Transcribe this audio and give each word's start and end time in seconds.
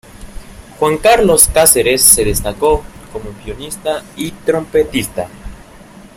Juan 0.79 0.97
Carlos 0.97 1.47
Cáceres 1.53 2.01
se 2.01 2.25
destacó 2.25 2.83
como 3.13 3.29
pianista 3.45 4.03
y 4.15 4.31
trompetista. 4.31 5.29